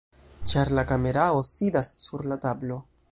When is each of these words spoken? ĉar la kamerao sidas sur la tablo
ĉar 0.51 0.71
la 0.79 0.83
kamerao 0.93 1.43
sidas 1.51 1.95
sur 2.07 2.25
la 2.33 2.39
tablo 2.47 2.83